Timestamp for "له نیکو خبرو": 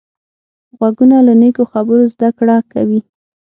1.27-2.03